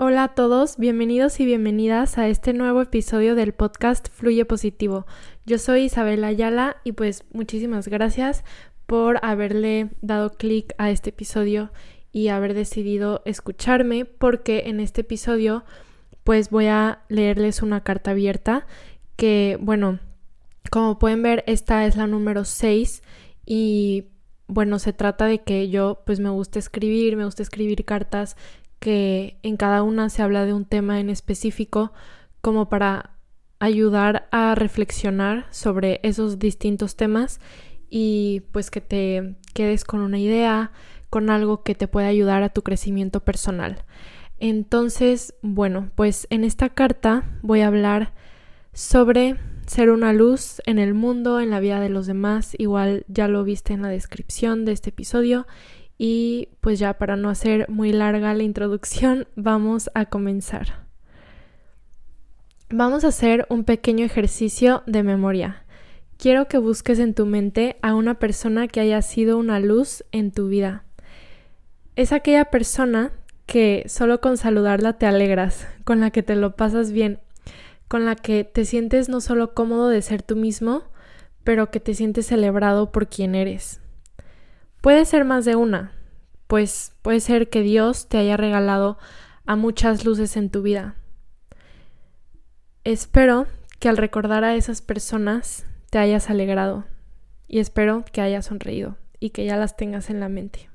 [0.00, 5.06] Hola a todos, bienvenidos y bienvenidas a este nuevo episodio del podcast Fluye Positivo.
[5.44, 8.44] Yo soy Isabel Ayala y pues muchísimas gracias
[8.86, 11.72] por haberle dado clic a este episodio
[12.12, 15.64] y haber decidido escucharme porque en este episodio
[16.22, 18.68] pues voy a leerles una carta abierta
[19.16, 19.98] que bueno,
[20.70, 23.02] como pueden ver esta es la número 6
[23.44, 24.04] y
[24.46, 28.36] bueno, se trata de que yo pues me gusta escribir, me gusta escribir cartas
[28.78, 31.92] que en cada una se habla de un tema en específico
[32.40, 33.18] como para
[33.58, 37.40] ayudar a reflexionar sobre esos distintos temas
[37.90, 40.72] y pues que te quedes con una idea,
[41.10, 43.84] con algo que te pueda ayudar a tu crecimiento personal.
[44.38, 48.14] Entonces, bueno, pues en esta carta voy a hablar
[48.72, 49.36] sobre
[49.66, 52.54] ser una luz en el mundo, en la vida de los demás.
[52.58, 55.46] Igual ya lo viste en la descripción de este episodio
[55.98, 60.86] y pues ya para no hacer muy larga la introducción, vamos a comenzar.
[62.70, 65.64] Vamos a hacer un pequeño ejercicio de memoria.
[66.16, 70.32] Quiero que busques en tu mente a una persona que haya sido una luz en
[70.32, 70.84] tu vida.
[71.96, 73.12] Es aquella persona
[73.46, 77.20] que solo con saludarla te alegras, con la que te lo pasas bien,
[77.88, 80.82] con la que te sientes no solo cómodo de ser tú mismo,
[81.44, 83.80] pero que te sientes celebrado por quien eres.
[84.80, 85.92] Puede ser más de una,
[86.46, 88.98] pues puede ser que Dios te haya regalado
[89.44, 90.94] a muchas luces en tu vida.
[92.84, 93.46] Espero
[93.80, 96.84] que al recordar a esas personas te hayas alegrado
[97.48, 100.68] y espero que hayas sonreído y que ya las tengas en la mente.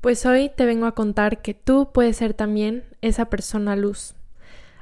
[0.00, 4.14] Pues hoy te vengo a contar que tú puedes ser también esa persona luz,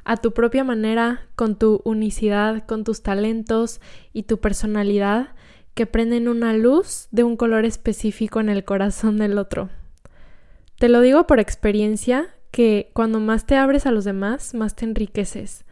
[0.04, 3.80] a tu propia manera, con tu unicidad, con tus talentos
[4.12, 5.34] y tu personalidad,
[5.78, 9.68] que prenden una luz de un color específico en el corazón del otro.
[10.76, 14.86] Te lo digo por experiencia que cuando más te abres a los demás, más te
[14.86, 15.64] enriqueces.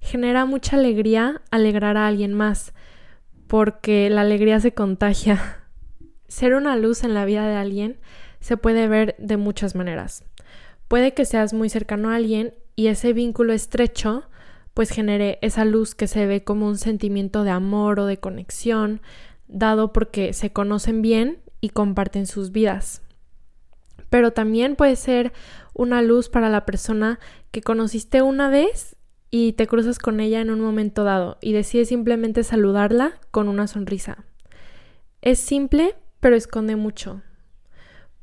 [0.00, 2.72] Genera mucha alegría alegrar a alguien más,
[3.48, 5.64] porque la alegría se contagia.
[6.28, 7.98] Ser una luz en la vida de alguien
[8.38, 10.22] se puede ver de muchas maneras.
[10.86, 14.22] Puede que seas muy cercano a alguien y ese vínculo estrecho
[14.72, 19.00] pues genere esa luz que se ve como un sentimiento de amor o de conexión,
[19.48, 23.02] dado porque se conocen bien y comparten sus vidas.
[24.10, 25.32] Pero también puede ser
[25.74, 27.18] una luz para la persona
[27.50, 28.96] que conociste una vez
[29.30, 33.66] y te cruzas con ella en un momento dado y decides simplemente saludarla con una
[33.66, 34.24] sonrisa.
[35.20, 37.22] Es simple, pero esconde mucho.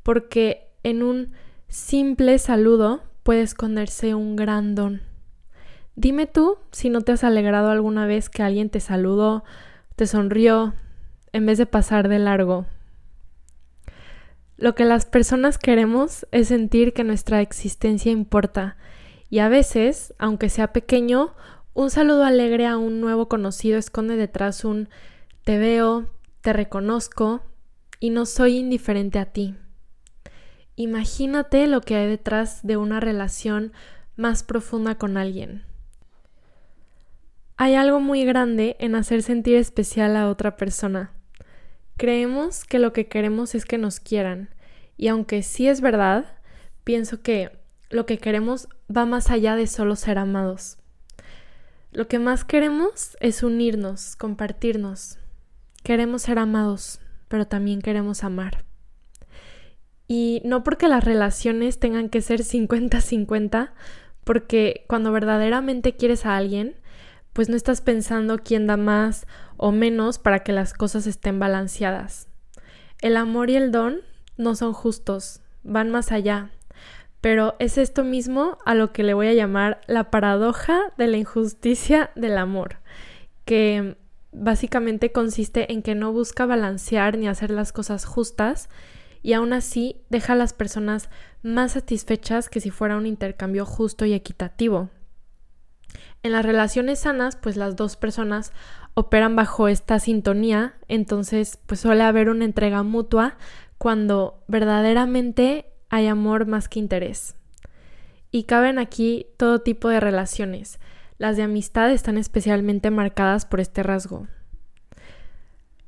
[0.01, 1.33] Porque en un
[1.67, 5.01] simple saludo puede esconderse un gran don.
[5.95, 9.43] Dime tú si no te has alegrado alguna vez que alguien te saludó,
[9.95, 10.73] te sonrió,
[11.35, 12.65] en vez de pasar de largo.
[14.55, 18.77] Lo que las personas queremos es sentir que nuestra existencia importa
[19.29, 21.35] y a veces, aunque sea pequeño,
[21.73, 24.87] un saludo alegre a un nuevo conocido esconde detrás un
[25.43, 26.09] te veo,
[26.39, 27.43] te reconozco
[27.99, 29.55] y no soy indiferente a ti.
[30.77, 33.73] Imagínate lo que hay detrás de una relación
[34.15, 35.65] más profunda con alguien.
[37.57, 41.11] Hay algo muy grande en hacer sentir especial a otra persona.
[41.97, 44.49] Creemos que lo que queremos es que nos quieran,
[44.97, 46.25] y aunque sí es verdad,
[46.83, 47.51] pienso que
[47.89, 50.77] lo que queremos va más allá de solo ser amados.
[51.91, 55.17] Lo que más queremos es unirnos, compartirnos.
[55.83, 58.65] Queremos ser amados, pero también queremos amar.
[60.07, 63.71] Y no porque las relaciones tengan que ser 50-50,
[64.23, 66.75] porque cuando verdaderamente quieres a alguien,
[67.35, 72.29] pues no estás pensando quién da más o menos para que las cosas estén balanceadas.
[73.01, 73.97] El amor y el don
[74.37, 76.51] no son justos, van más allá.
[77.19, 81.17] Pero es esto mismo a lo que le voy a llamar la paradoja de la
[81.17, 82.77] injusticia del amor,
[83.43, 83.97] que
[84.31, 88.69] básicamente consiste en que no busca balancear ni hacer las cosas justas
[89.21, 91.09] y aún así deja a las personas
[91.43, 94.89] más satisfechas que si fuera un intercambio justo y equitativo.
[96.23, 98.51] En las relaciones sanas, pues las dos personas
[98.93, 103.37] operan bajo esta sintonía, entonces pues suele haber una entrega mutua
[103.77, 107.35] cuando verdaderamente hay amor más que interés.
[108.31, 110.79] Y caben aquí todo tipo de relaciones.
[111.17, 114.27] Las de amistad están especialmente marcadas por este rasgo.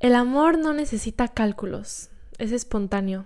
[0.00, 3.24] El amor no necesita cálculos, es espontáneo.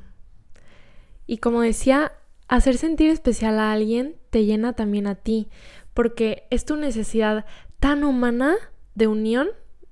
[1.26, 2.12] Y como decía,
[2.48, 5.48] hacer sentir especial a alguien te llena también a ti,
[5.94, 7.44] porque es tu necesidad
[7.80, 8.54] tan humana
[8.94, 9.48] de unión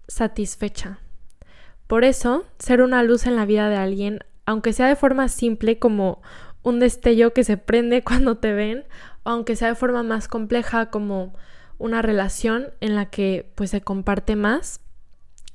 [0.09, 0.99] satisfecha.
[1.87, 5.79] Por eso, ser una luz en la vida de alguien, aunque sea de forma simple
[5.79, 6.23] como
[6.63, 8.85] un destello que se prende cuando te ven
[9.25, 11.35] aunque sea de forma más compleja como
[11.79, 14.81] una relación en la que pues se comparte más,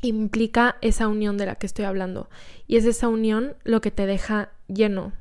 [0.02, 2.30] implica esa unión de la que estoy hablando.
[2.68, 5.14] Y es esa unión lo que te deja lleno.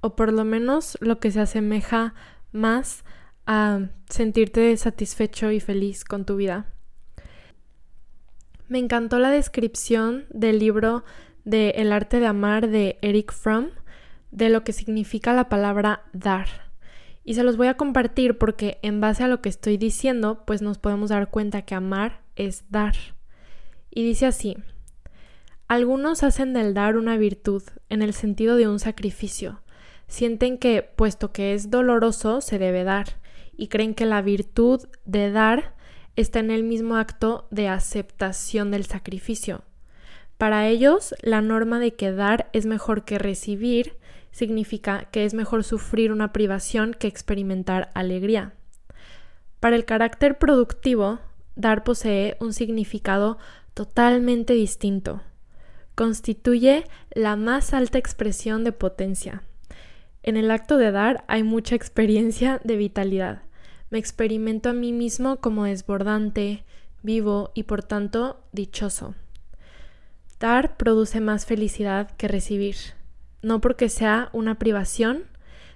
[0.00, 2.14] O por lo menos lo que se asemeja
[2.52, 3.04] más
[3.46, 6.66] a sentirte satisfecho y feliz con tu vida.
[8.68, 11.04] Me encantó la descripción del libro
[11.44, 13.70] de El arte de amar de Eric Fromm
[14.30, 16.70] de lo que significa la palabra dar.
[17.24, 20.62] Y se los voy a compartir porque en base a lo que estoy diciendo, pues
[20.62, 22.94] nos podemos dar cuenta que amar es dar.
[23.90, 24.56] Y dice así,
[25.68, 29.62] algunos hacen del dar una virtud en el sentido de un sacrificio.
[30.08, 33.19] Sienten que, puesto que es doloroso, se debe dar,
[33.60, 35.74] y creen que la virtud de dar
[36.16, 39.64] está en el mismo acto de aceptación del sacrificio.
[40.38, 43.98] Para ellos, la norma de que dar es mejor que recibir
[44.30, 48.54] significa que es mejor sufrir una privación que experimentar alegría.
[49.60, 51.18] Para el carácter productivo,
[51.54, 53.36] dar posee un significado
[53.74, 55.20] totalmente distinto.
[55.94, 59.42] Constituye la más alta expresión de potencia.
[60.22, 63.42] En el acto de dar hay mucha experiencia de vitalidad.
[63.90, 66.64] Me experimento a mí mismo como desbordante,
[67.02, 69.14] vivo y por tanto dichoso.
[70.38, 72.76] Dar produce más felicidad que recibir,
[73.42, 75.24] no porque sea una privación,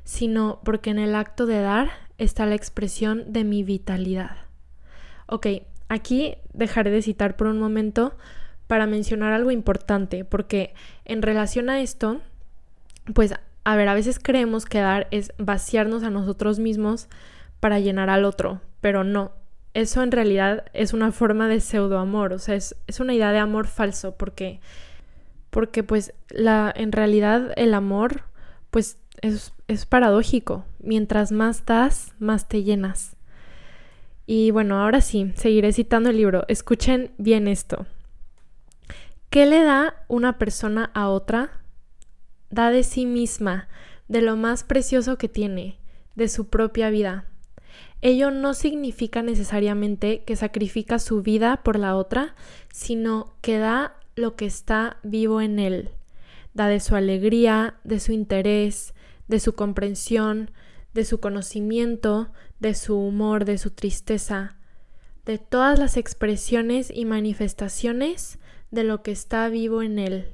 [0.04, 4.36] sino porque en el acto de dar está la expresión de mi vitalidad.
[5.26, 5.46] Ok,
[5.88, 8.16] aquí dejaré de citar por un momento
[8.66, 10.74] para mencionar algo importante, porque
[11.04, 12.20] en relación a esto,
[13.12, 13.34] pues,
[13.64, 17.08] a ver, a veces creemos que dar es vaciarnos a nosotros mismos
[17.64, 19.32] para llenar al otro, pero no.
[19.72, 23.38] Eso en realidad es una forma de pseudoamor, o sea, es, es una idea de
[23.38, 24.60] amor falso, porque,
[25.48, 28.24] porque pues la, en realidad el amor,
[28.70, 30.66] pues es, es paradójico.
[30.78, 33.16] Mientras más das, más te llenas.
[34.26, 36.44] Y bueno, ahora sí, seguiré citando el libro.
[36.48, 37.86] Escuchen bien esto.
[39.30, 41.62] ¿Qué le da una persona a otra?
[42.50, 43.68] Da de sí misma,
[44.08, 45.78] de lo más precioso que tiene,
[46.14, 47.24] de su propia vida.
[48.06, 52.34] Ello no significa necesariamente que sacrifica su vida por la otra,
[52.70, 55.88] sino que da lo que está vivo en él.
[56.52, 58.92] Da de su alegría, de su interés,
[59.26, 60.50] de su comprensión,
[60.92, 62.30] de su conocimiento,
[62.60, 64.58] de su humor, de su tristeza,
[65.24, 68.38] de todas las expresiones y manifestaciones
[68.70, 70.28] de lo que está vivo en él.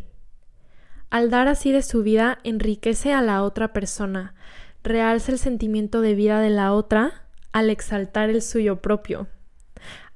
[1.09, 4.35] Al dar así de su vida, enriquece a la otra persona,
[4.83, 9.29] realza el sentimiento de vida de la otra al exaltar el suyo propio.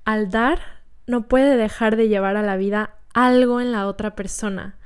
[0.04, 0.60] Al dar,
[1.06, 4.76] no puede dejar de llevar a la vida algo en la otra persona,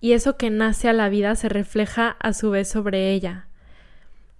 [0.00, 3.48] y eso que nace a la vida se refleja a su vez sobre ella.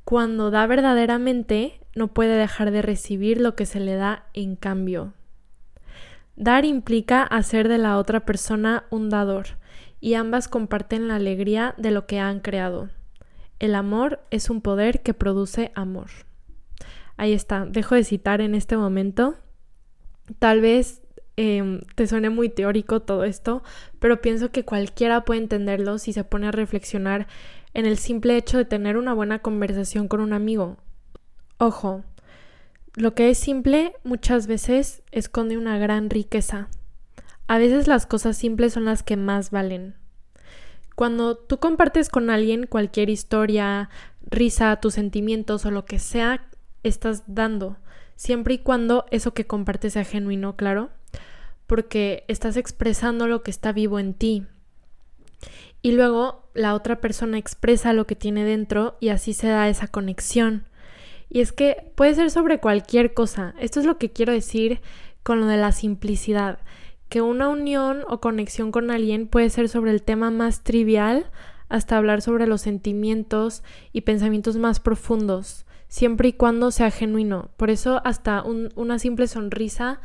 [0.05, 5.15] Cuando da verdaderamente, no puede dejar de recibir lo que se le da en cambio.
[6.37, 9.47] Dar implica hacer de la otra persona un dador,
[10.01, 12.91] y ambas comparten la alegría de lo que han creado.
[13.59, 16.11] El amor es un poder que produce amor.
[17.17, 19.37] Ahí está, dejo de citar en este momento.
[20.39, 21.03] Tal vez
[21.37, 23.63] em, te suene muy teórico todo esto,
[23.99, 27.27] pero pienso que cualquiera puede entenderlo si se pone a reflexionar
[27.73, 30.77] en el simple hecho de tener una buena conversación con un amigo.
[31.59, 32.05] Ojo,
[32.95, 36.69] lo que es simple muchas veces esconde una gran riqueza.
[37.47, 39.97] A veces las cosas simples son las que más valen.
[40.95, 43.91] Cuando tú compartes con alguien cualquier historia,
[44.23, 46.49] risa, tus sentimientos o lo que sea
[46.85, 47.77] estás dando,
[48.17, 50.91] siempre y cuando eso que compartes sea genuino, claro,
[51.67, 54.47] porque estás expresando lo que está vivo en ti.
[55.83, 59.89] Y luego la otra persona expresa lo que tiene dentro y así se da esa
[59.89, 60.65] conexión.
[61.29, 63.55] Y es que puede ser sobre cualquier cosa.
[63.59, 64.81] Esto es lo que quiero decir
[65.23, 66.61] con lo de la simplicidad.
[67.09, 71.31] Que una unión o conexión con alguien puede ser sobre el tema más trivial
[71.69, 73.63] hasta hablar sobre los sentimientos
[73.93, 77.51] y pensamientos más profundos siempre y cuando sea genuino.
[77.57, 80.01] Por eso hasta una simple sonrisa,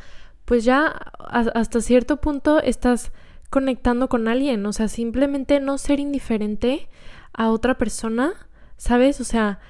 [0.45, 3.11] pues ya hasta cierto punto estás
[3.49, 6.89] conectando con alguien, o sea, simplemente no ser indiferente
[7.33, 8.33] a otra persona,
[8.77, 9.19] ¿sabes?
[9.19, 9.61] O sea,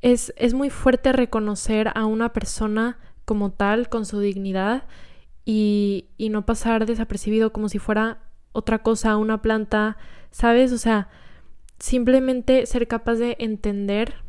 [0.00, 4.88] es, es muy fuerte reconocer a una persona como tal, con su dignidad,
[5.44, 8.18] y, y no pasar desapercibido como si fuera
[8.50, 9.96] otra cosa, una planta,
[10.32, 10.72] ¿sabes?
[10.72, 11.08] O sea,
[11.78, 14.28] simplemente ser capaz de entender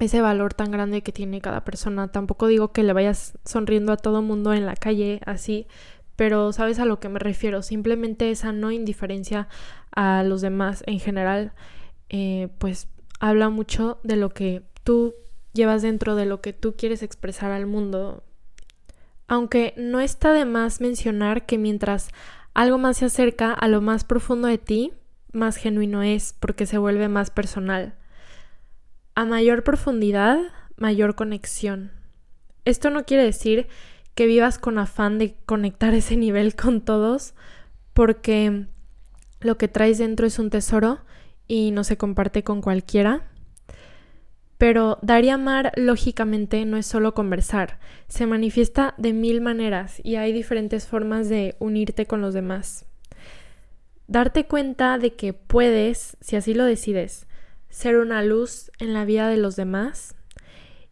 [0.00, 2.08] ese valor tan grande que tiene cada persona.
[2.08, 5.66] Tampoco digo que le vayas sonriendo a todo mundo en la calle así,
[6.16, 7.62] pero sabes a lo que me refiero.
[7.62, 9.48] Simplemente esa no indiferencia
[9.92, 11.52] a los demás en general,
[12.08, 12.88] eh, pues
[13.20, 15.14] habla mucho de lo que tú
[15.52, 18.24] llevas dentro de lo que tú quieres expresar al mundo.
[19.28, 22.08] Aunque no está de más mencionar que mientras
[22.54, 24.92] algo más se acerca a lo más profundo de ti,
[25.32, 27.94] más genuino es porque se vuelve más personal.
[29.20, 30.38] A mayor profundidad,
[30.78, 31.92] mayor conexión.
[32.64, 33.68] Esto no quiere decir
[34.14, 37.34] que vivas con afán de conectar ese nivel con todos,
[37.92, 38.64] porque
[39.40, 41.00] lo que traes dentro es un tesoro
[41.46, 43.28] y no se comparte con cualquiera.
[44.56, 50.16] Pero dar y amar, lógicamente, no es solo conversar, se manifiesta de mil maneras y
[50.16, 52.86] hay diferentes formas de unirte con los demás.
[54.06, 57.26] Darte cuenta de que puedes, si así lo decides,
[57.70, 60.14] ser una luz en la vida de los demás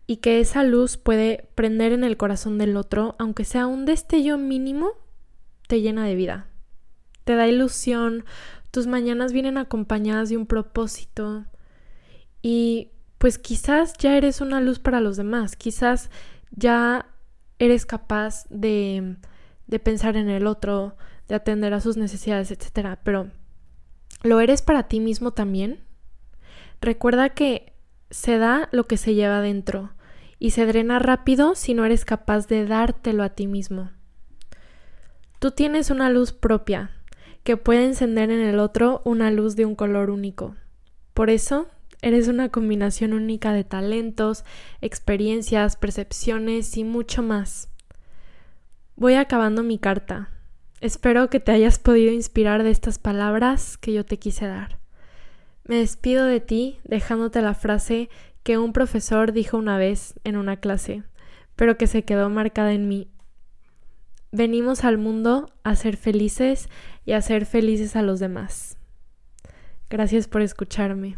[0.07, 4.39] y que esa luz puede prender en el corazón del otro, aunque sea un destello
[4.39, 4.93] mínimo,
[5.67, 6.49] te llena de vida.
[7.25, 8.25] Te da ilusión,
[8.71, 11.45] tus mañanas vienen acompañadas de un propósito
[12.41, 16.11] y pues quizás ya eres una luz para los demás, quizás
[16.53, 17.07] ya
[17.59, 19.17] eres capaz de,
[19.67, 20.97] de pensar en el otro,
[21.29, 22.99] de atender a sus necesidades, etc.
[23.03, 23.31] Pero
[24.23, 25.85] ¿lo eres para ti mismo también?
[26.81, 27.73] Recuerda que
[28.11, 29.93] se da lo que se lleva dentro
[30.39, 33.91] y se drena rápido si no eres capaz de dártelo a ti mismo.
[35.39, 36.91] Tú tienes una luz propia
[37.43, 40.57] que puede encender en el otro una luz de un color único.
[41.15, 41.69] Por eso,
[42.03, 44.45] eres una combinación única de talentos,
[44.81, 47.69] experiencias, percepciones y mucho más.
[48.97, 50.31] Voy acabando mi carta.
[50.81, 54.78] Espero que te hayas podido inspirar de estas palabras que yo te quise dar.
[55.69, 58.09] Me despido de ti dejándote la frase
[58.43, 61.03] que un profesor dijo una vez en una clase,
[61.57, 63.11] pero que se quedó marcada en mí.
[64.33, 66.71] Venimos al mundo a ser felices
[67.05, 68.79] y a ser felices a los demás.
[69.91, 71.17] Gracias por escucharme.